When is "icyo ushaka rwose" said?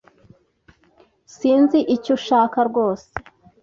1.95-3.09